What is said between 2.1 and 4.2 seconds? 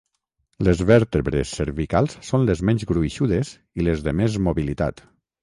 són les menys gruixudes i les de